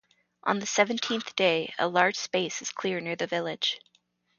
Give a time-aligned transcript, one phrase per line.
[0.45, 3.79] On the seventeenth day a large space is clear near the village.